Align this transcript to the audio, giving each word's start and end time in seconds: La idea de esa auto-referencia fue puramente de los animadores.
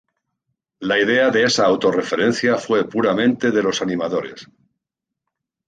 La 0.79 0.97
idea 0.99 1.29
de 1.29 1.43
esa 1.43 1.67
auto-referencia 1.67 2.57
fue 2.57 2.89
puramente 2.89 3.51
de 3.51 3.61
los 3.61 3.83
animadores. 3.83 4.47